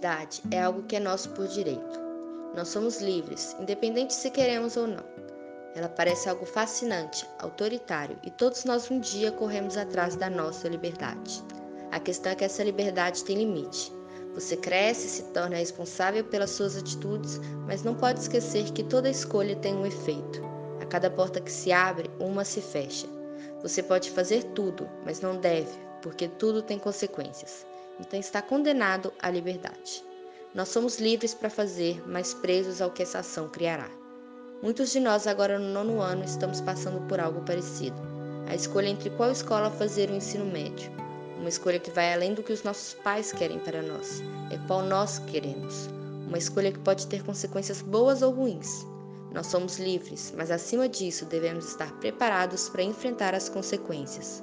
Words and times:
liberdade 0.00 0.42
é 0.50 0.62
algo 0.62 0.82
que 0.84 0.96
é 0.96 1.00
nosso 1.00 1.28
por 1.30 1.46
direito. 1.46 2.00
Nós 2.56 2.68
somos 2.68 3.02
livres, 3.02 3.54
independente 3.60 4.14
se 4.14 4.30
queremos 4.30 4.74
ou 4.78 4.86
não. 4.86 5.04
Ela 5.74 5.90
parece 5.90 6.26
algo 6.26 6.46
fascinante, 6.46 7.28
autoritário, 7.38 8.18
e 8.24 8.30
todos 8.30 8.64
nós 8.64 8.90
um 8.90 8.98
dia 8.98 9.30
corremos 9.30 9.76
atrás 9.76 10.16
da 10.16 10.30
nossa 10.30 10.68
liberdade. 10.68 11.44
A 11.92 12.00
questão 12.00 12.32
é 12.32 12.34
que 12.34 12.44
essa 12.44 12.64
liberdade 12.64 13.22
tem 13.24 13.36
limite. 13.36 13.92
Você 14.34 14.56
cresce 14.56 15.06
e 15.06 15.10
se 15.10 15.22
torna 15.34 15.56
responsável 15.56 16.24
pelas 16.24 16.50
suas 16.50 16.78
atitudes, 16.78 17.38
mas 17.66 17.82
não 17.82 17.94
pode 17.94 18.20
esquecer 18.20 18.72
que 18.72 18.82
toda 18.82 19.10
escolha 19.10 19.54
tem 19.56 19.74
um 19.74 19.84
efeito. 19.84 20.40
A 20.80 20.86
cada 20.86 21.10
porta 21.10 21.42
que 21.42 21.52
se 21.52 21.72
abre, 21.72 22.10
uma 22.18 22.44
se 22.44 22.62
fecha. 22.62 23.06
Você 23.62 23.82
pode 23.82 24.10
fazer 24.10 24.44
tudo, 24.54 24.88
mas 25.04 25.20
não 25.20 25.36
deve, 25.36 25.78
porque 26.00 26.26
tudo 26.26 26.62
tem 26.62 26.78
consequências. 26.78 27.69
Então 28.00 28.18
está 28.18 28.40
condenado 28.40 29.12
à 29.20 29.30
liberdade. 29.30 30.02
Nós 30.54 30.70
somos 30.70 30.98
livres 30.98 31.34
para 31.34 31.50
fazer, 31.50 32.02
mas 32.08 32.34
presos 32.34 32.80
ao 32.80 32.90
que 32.90 33.02
essa 33.02 33.18
ação 33.20 33.48
criará. 33.48 33.88
Muitos 34.62 34.90
de 34.90 34.98
nós, 35.00 35.26
agora 35.26 35.58
no 35.58 35.72
nono 35.72 36.00
ano, 36.00 36.24
estamos 36.24 36.60
passando 36.60 37.06
por 37.06 37.20
algo 37.20 37.42
parecido. 37.42 37.96
A 38.48 38.54
escolha 38.54 38.88
entre 38.88 39.10
qual 39.10 39.30
escola 39.30 39.70
fazer 39.70 40.10
o 40.10 40.14
ensino 40.14 40.44
médio. 40.44 40.90
Uma 41.38 41.48
escolha 41.48 41.78
que 41.78 41.90
vai 41.90 42.12
além 42.12 42.34
do 42.34 42.42
que 42.42 42.52
os 42.52 42.62
nossos 42.62 42.94
pais 42.94 43.32
querem 43.32 43.58
para 43.60 43.80
nós, 43.80 44.20
é 44.50 44.58
qual 44.66 44.82
nós 44.82 45.18
queremos. 45.20 45.88
Uma 46.26 46.38
escolha 46.38 46.72
que 46.72 46.78
pode 46.80 47.06
ter 47.06 47.22
consequências 47.22 47.80
boas 47.80 48.22
ou 48.22 48.32
ruins. 48.32 48.84
Nós 49.32 49.46
somos 49.46 49.78
livres, 49.78 50.34
mas 50.36 50.50
acima 50.50 50.88
disso 50.88 51.24
devemos 51.26 51.66
estar 51.66 51.92
preparados 52.00 52.68
para 52.68 52.82
enfrentar 52.82 53.34
as 53.34 53.48
consequências, 53.48 54.42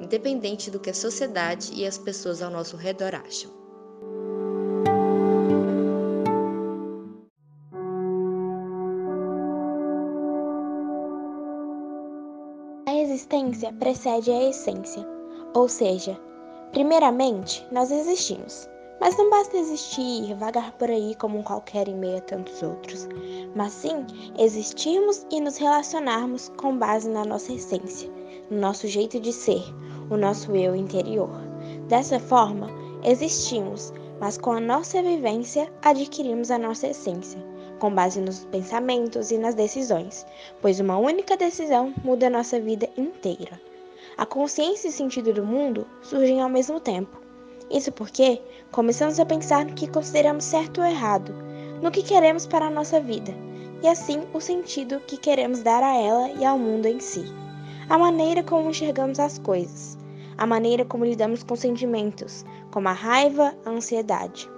independente 0.00 0.70
do 0.70 0.80
que 0.80 0.90
a 0.90 0.94
sociedade 0.94 1.72
e 1.74 1.86
as 1.86 1.98
pessoas 1.98 2.42
ao 2.42 2.50
nosso 2.50 2.76
redor 2.76 3.14
acham. 3.14 3.50
A 12.86 12.94
existência 12.94 13.72
precede 13.72 14.30
a 14.30 14.48
essência, 14.48 15.06
ou 15.54 15.68
seja, 15.68 16.18
primeiramente 16.72 17.66
nós 17.72 17.90
existimos. 17.90 18.68
Mas 18.98 19.16
não 19.18 19.28
basta 19.28 19.58
existir, 19.58 20.34
vagar 20.36 20.72
por 20.72 20.90
aí 20.90 21.14
como 21.16 21.38
um 21.38 21.42
qualquer 21.42 21.86
em 21.86 21.94
meio 21.94 22.16
a 22.16 22.20
tantos 22.22 22.62
outros, 22.62 23.06
mas 23.54 23.72
sim 23.72 24.06
existirmos 24.38 25.26
e 25.30 25.38
nos 25.38 25.58
relacionarmos 25.58 26.50
com 26.56 26.78
base 26.78 27.08
na 27.08 27.24
nossa 27.24 27.52
essência, 27.52 28.10
no 28.50 28.58
nosso 28.58 28.86
jeito 28.86 29.20
de 29.20 29.34
ser, 29.34 29.62
o 30.10 30.16
nosso 30.16 30.54
eu 30.54 30.74
interior. 30.74 31.30
Dessa 31.88 32.18
forma, 32.18 32.68
existimos, 33.04 33.92
mas 34.20 34.38
com 34.38 34.52
a 34.52 34.60
nossa 34.60 35.02
vivência 35.02 35.70
adquirimos 35.82 36.50
a 36.50 36.58
nossa 36.58 36.88
essência, 36.88 37.44
com 37.78 37.94
base 37.94 38.20
nos 38.20 38.44
pensamentos 38.46 39.30
e 39.30 39.38
nas 39.38 39.54
decisões, 39.54 40.26
pois 40.62 40.80
uma 40.80 40.96
única 40.96 41.36
decisão 41.36 41.92
muda 42.02 42.26
a 42.26 42.30
nossa 42.30 42.60
vida 42.60 42.88
inteira. 42.96 43.60
A 44.16 44.24
consciência 44.24 44.88
e 44.88 44.90
o 44.90 44.92
sentido 44.92 45.32
do 45.32 45.44
mundo 45.44 45.86
surgem 46.02 46.40
ao 46.40 46.48
mesmo 46.48 46.80
tempo 46.80 47.26
isso 47.70 47.90
porque 47.90 48.40
começamos 48.70 49.18
a 49.18 49.26
pensar 49.26 49.64
no 49.64 49.74
que 49.74 49.88
consideramos 49.88 50.44
certo 50.44 50.80
ou 50.80 50.86
errado, 50.86 51.34
no 51.82 51.90
que 51.90 52.02
queremos 52.02 52.46
para 52.46 52.66
a 52.66 52.70
nossa 52.70 53.00
vida, 53.00 53.34
e 53.82 53.88
assim 53.88 54.22
o 54.32 54.40
sentido 54.40 55.00
que 55.00 55.16
queremos 55.16 55.62
dar 55.62 55.82
a 55.82 55.94
ela 55.96 56.30
e 56.30 56.44
ao 56.44 56.58
mundo 56.58 56.86
em 56.86 57.00
si. 57.00 57.24
A 57.88 57.96
maneira 57.96 58.42
como 58.42 58.68
enxergamos 58.68 59.20
as 59.20 59.38
coisas, 59.38 59.96
a 60.36 60.44
maneira 60.44 60.84
como 60.84 61.04
lidamos 61.04 61.44
com 61.44 61.54
sentimentos, 61.54 62.44
como 62.72 62.88
a 62.88 62.92
raiva, 62.92 63.54
a 63.64 63.70
ansiedade. 63.70 64.50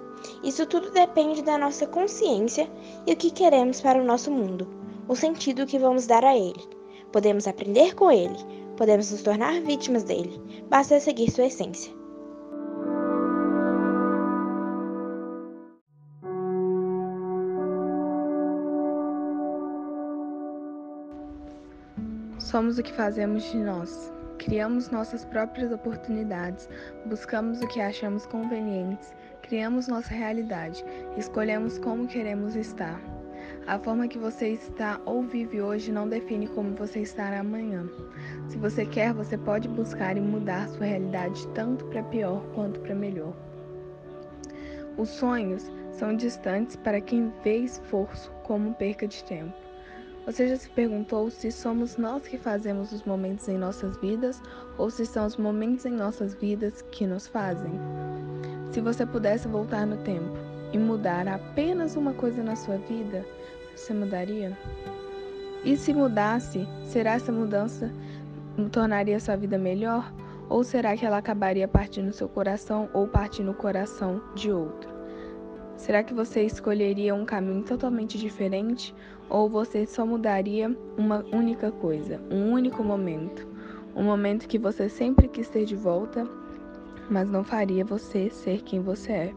Isso 0.43 0.65
tudo 0.65 0.89
depende 0.89 1.43
da 1.43 1.55
nossa 1.55 1.85
consciência 1.85 2.67
e 3.05 3.13
o 3.13 3.15
que 3.15 3.29
queremos 3.29 3.81
para 3.81 4.01
o 4.01 4.03
nosso 4.03 4.31
mundo, 4.31 4.67
o 5.07 5.15
sentido 5.15 5.67
que 5.67 5.77
vamos 5.77 6.07
dar 6.07 6.25
a 6.25 6.35
ele. 6.35 6.67
Podemos 7.11 7.47
aprender 7.47 7.93
com 7.93 8.11
ele, 8.11 8.37
podemos 8.75 9.11
nos 9.11 9.21
tornar 9.21 9.61
vítimas 9.61 10.03
dele, 10.03 10.41
basta 10.67 10.99
seguir 10.99 11.29
sua 11.29 11.45
essência. 11.45 11.98
Somos 22.49 22.79
o 22.79 22.81
que 22.81 22.91
fazemos 22.91 23.43
de 23.51 23.59
nós. 23.59 24.11
Criamos 24.39 24.89
nossas 24.89 25.23
próprias 25.23 25.71
oportunidades, 25.71 26.67
buscamos 27.05 27.61
o 27.61 27.67
que 27.67 27.79
achamos 27.79 28.25
convenientes, 28.25 29.13
criamos 29.43 29.87
nossa 29.87 30.11
realidade, 30.11 30.83
escolhemos 31.15 31.77
como 31.77 32.07
queremos 32.07 32.55
estar. 32.55 32.99
A 33.67 33.77
forma 33.77 34.07
que 34.07 34.17
você 34.17 34.47
está 34.47 34.99
ou 35.05 35.21
vive 35.21 35.61
hoje 35.61 35.91
não 35.91 36.09
define 36.09 36.47
como 36.47 36.75
você 36.75 37.01
estará 37.01 37.41
amanhã. 37.41 37.87
Se 38.47 38.57
você 38.57 38.83
quer, 38.83 39.13
você 39.13 39.37
pode 39.37 39.67
buscar 39.67 40.17
e 40.17 40.19
mudar 40.19 40.69
sua 40.69 40.87
realidade 40.87 41.47
tanto 41.49 41.85
para 41.85 42.01
pior 42.01 42.43
quanto 42.55 42.79
para 42.79 42.95
melhor. 42.95 43.35
Os 44.97 45.09
sonhos 45.09 45.69
são 45.91 46.15
distantes 46.15 46.75
para 46.77 46.99
quem 46.99 47.31
vê 47.43 47.57
esforço 47.57 48.31
como 48.41 48.73
perca 48.73 49.07
de 49.07 49.23
tempo. 49.23 49.68
Você 50.29 50.47
já 50.47 50.57
se 50.57 50.69
perguntou 50.69 51.31
se 51.31 51.51
somos 51.51 51.97
nós 51.97 52.27
que 52.27 52.37
fazemos 52.37 52.91
os 52.91 53.03
momentos 53.03 53.47
em 53.47 53.57
nossas 53.57 53.97
vidas 53.97 54.39
ou 54.77 54.91
se 54.91 55.03
são 55.03 55.25
os 55.25 55.35
momentos 55.37 55.87
em 55.87 55.91
nossas 55.91 56.35
vidas 56.35 56.83
que 56.91 57.07
nos 57.07 57.25
fazem? 57.25 57.71
Se 58.71 58.79
você 58.79 59.07
pudesse 59.07 59.47
voltar 59.47 59.87
no 59.87 59.97
tempo 60.03 60.37
e 60.71 60.77
mudar 60.77 61.27
apenas 61.27 61.95
uma 61.95 62.13
coisa 62.13 62.43
na 62.43 62.55
sua 62.55 62.77
vida, 62.77 63.25
você 63.75 63.91
mudaria? 63.91 64.55
E 65.65 65.75
se 65.75 65.95
mudasse, 65.95 66.67
será 66.83 67.13
essa 67.13 67.31
mudança 67.31 67.91
tornaria 68.71 69.19
sua 69.19 69.35
vida 69.35 69.57
melhor? 69.57 70.13
Ou 70.47 70.63
será 70.63 70.95
que 70.95 71.07
ela 71.07 71.17
acabaria 71.17 71.67
partindo 71.67 72.13
seu 72.13 72.29
coração 72.29 72.87
ou 72.93 73.07
partindo 73.07 73.49
o 73.49 73.55
coração 73.55 74.21
de 74.35 74.51
outro? 74.51 74.98
Será 75.79 76.03
que 76.03 76.13
você 76.13 76.43
escolheria 76.43 77.15
um 77.15 77.23
caminho 77.23 77.63
totalmente 77.63 78.17
diferente 78.17 78.93
ou 79.29 79.49
você 79.49 79.85
só 79.85 80.05
mudaria 80.05 80.75
uma 80.97 81.25
única 81.31 81.71
coisa, 81.71 82.21
um 82.29 82.51
único 82.51 82.83
momento? 82.83 83.47
Um 83.95 84.03
momento 84.03 84.45
que 84.45 84.59
você 84.59 84.89
sempre 84.89 85.29
quis 85.29 85.47
ter 85.47 85.63
de 85.63 85.77
volta, 85.77 86.27
mas 87.09 87.29
não 87.29 87.45
faria 87.45 87.85
você 87.85 88.29
ser 88.29 88.61
quem 88.63 88.81
você 88.81 89.11
é. 89.11 89.33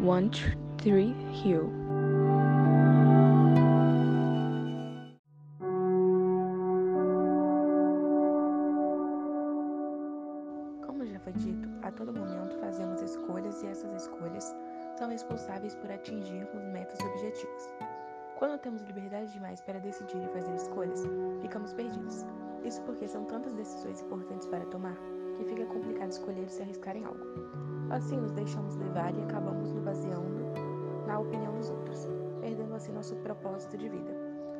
One, 0.00 0.30
Three 0.78 1.16
Hill. 1.44 1.68
Como 10.86 11.04
já 11.04 11.18
foi 11.18 11.32
dito, 11.32 11.68
a 11.82 11.90
todo 11.90 12.12
momento 12.12 12.56
fazemos 12.60 13.02
escolhas 13.02 13.60
e 13.64 13.66
essas 13.66 14.02
escolhas 14.02 14.54
são 15.00 15.08
responsáveis 15.08 15.74
por 15.76 15.90
atingirmos 15.90 16.62
metas 16.66 17.00
e 17.00 17.06
objetivos. 17.06 17.72
Quando 18.38 18.60
temos 18.60 18.82
liberdade 18.82 19.32
demais 19.32 19.58
para 19.62 19.80
decidir 19.80 20.22
e 20.22 20.28
fazer 20.28 20.54
escolhas, 20.54 21.02
ficamos 21.40 21.72
perdidos. 21.72 22.26
Isso 22.62 22.82
porque 22.82 23.08
são 23.08 23.24
tantas 23.24 23.54
decisões 23.54 24.02
importantes 24.02 24.46
para 24.48 24.66
tomar 24.66 24.94
que 25.38 25.44
fica 25.46 25.64
complicado 25.64 26.10
escolher 26.10 26.44
e 26.44 26.50
se 26.50 26.60
arriscar 26.60 26.98
em 26.98 27.06
algo. 27.06 27.24
Assim, 27.88 28.18
nos 28.18 28.32
deixamos 28.32 28.76
levar 28.76 29.14
e 29.14 29.22
acabamos 29.22 29.72
nos 29.72 29.82
baseando 29.82 30.52
na 31.06 31.18
opinião 31.18 31.56
dos 31.56 31.70
outros, 31.70 32.06
perdendo 32.42 32.74
assim 32.74 32.92
nosso 32.92 33.16
propósito 33.16 33.78
de 33.78 33.88
vida, 33.88 34.12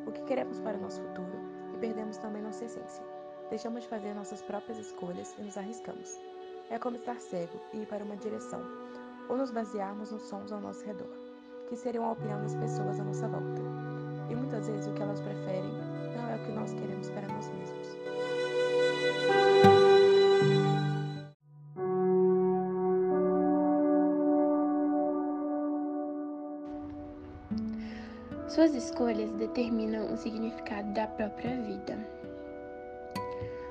o 0.06 0.10
que 0.10 0.22
queremos 0.22 0.58
para 0.60 0.78
o 0.78 0.80
nosso 0.80 1.02
futuro 1.02 1.38
e 1.74 1.78
perdemos 1.78 2.16
também 2.16 2.40
nossa 2.40 2.64
essência. 2.64 3.04
Deixamos 3.50 3.82
de 3.82 3.90
fazer 3.90 4.14
nossas 4.14 4.40
próprias 4.40 4.78
escolhas 4.78 5.34
e 5.38 5.42
nos 5.42 5.58
arriscamos. 5.58 6.18
É 6.70 6.78
como 6.78 6.96
estar 6.96 7.20
cego 7.20 7.60
e 7.74 7.82
ir 7.82 7.86
para 7.86 8.02
uma 8.02 8.16
direção, 8.16 8.62
ou 9.30 9.36
nos 9.36 9.52
basearmos 9.52 10.10
nos 10.10 10.22
sons 10.22 10.50
ao 10.50 10.60
nosso 10.60 10.84
redor, 10.84 11.08
que 11.68 11.76
seriam 11.76 12.04
a 12.04 12.12
opinião 12.12 12.42
das 12.42 12.56
pessoas 12.56 12.98
à 12.98 13.04
nossa 13.04 13.28
volta. 13.28 13.62
E 14.28 14.34
muitas 14.34 14.66
vezes 14.66 14.88
o 14.88 14.92
que 14.92 15.02
elas 15.02 15.20
preferem 15.20 15.72
não 16.16 16.28
é 16.28 16.34
o 16.34 16.44
que 16.44 16.52
nós 16.52 16.72
queremos 16.74 17.08
para 17.10 17.28
nós 17.28 17.48
mesmos. 17.48 17.96
Suas 28.48 28.74
escolhas 28.74 29.30
determinam 29.34 30.12
o 30.12 30.16
significado 30.16 30.92
da 30.92 31.06
própria 31.06 31.56
vida. 31.62 31.96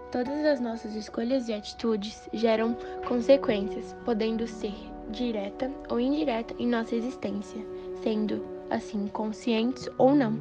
Todas 0.09 0.45
as 0.45 0.61
nossas 0.61 0.95
escolhas 0.95 1.49
e 1.49 1.53
atitudes 1.53 2.29
geram 2.31 2.77
consequências, 3.05 3.93
podendo 4.05 4.47
ser 4.47 4.73
direta 5.09 5.71
ou 5.89 5.99
indireta 5.99 6.53
em 6.59 6.67
nossa 6.67 6.95
existência, 6.95 7.65
sendo 8.01 8.43
assim 8.69 9.07
conscientes 9.07 9.89
ou 9.97 10.13
não. 10.15 10.37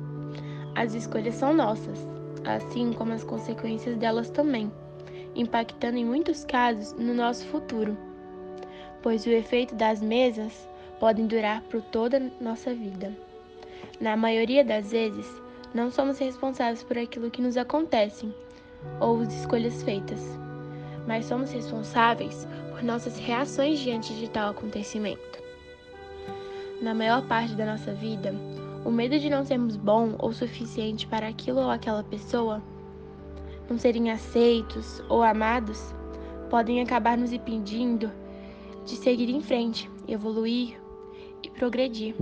As 0.74 0.94
escolhas 0.94 1.34
são 1.34 1.52
nossas, 1.54 2.06
assim 2.44 2.92
como 2.92 3.12
as 3.12 3.24
consequências 3.24 3.96
delas 3.96 4.30
também, 4.30 4.70
impactando 5.34 5.96
em 5.96 6.04
muitos 6.04 6.44
casos 6.44 6.92
no 6.92 7.14
nosso 7.14 7.46
futuro, 7.46 7.96
pois 9.02 9.26
o 9.26 9.30
efeito 9.30 9.74
das 9.74 10.00
mesas 10.00 10.68
podem 11.00 11.26
durar 11.26 11.62
por 11.62 11.80
toda 11.80 12.18
a 12.18 12.44
nossa 12.44 12.74
vida. 12.74 13.12
Na 14.00 14.16
maioria 14.16 14.64
das 14.64 14.90
vezes, 14.90 15.26
não 15.74 15.90
somos 15.90 16.18
responsáveis 16.18 16.82
por 16.82 16.98
aquilo 16.98 17.30
que 17.30 17.42
nos 17.42 17.56
acontece 17.56 18.32
ou 19.00 19.20
as 19.20 19.32
escolhas 19.34 19.82
feitas, 19.82 20.38
mas 21.08 21.24
somos 21.24 21.50
responsáveis 21.50 22.46
por 22.70 22.82
nossas 22.82 23.18
reações 23.18 23.78
diante 23.78 24.14
de 24.14 24.28
tal 24.28 24.50
acontecimento. 24.50 25.42
Na 26.82 26.92
maior 26.92 27.26
parte 27.26 27.54
da 27.54 27.64
nossa 27.64 27.94
vida, 27.94 28.34
o 28.84 28.90
medo 28.90 29.18
de 29.18 29.30
não 29.30 29.42
sermos 29.42 29.74
bom 29.74 30.14
ou 30.18 30.34
suficiente 30.34 31.06
para 31.06 31.26
aquilo 31.26 31.60
ou 31.60 31.70
aquela 31.70 32.04
pessoa, 32.04 32.62
não 33.70 33.78
serem 33.78 34.10
aceitos 34.10 35.02
ou 35.08 35.22
amados, 35.22 35.94
podem 36.50 36.82
acabar 36.82 37.16
nos 37.16 37.32
impedindo 37.32 38.12
de 38.84 38.94
seguir 38.94 39.30
em 39.30 39.40
frente, 39.40 39.90
evoluir 40.06 40.78
e 41.42 41.48
progredir. 41.48 42.14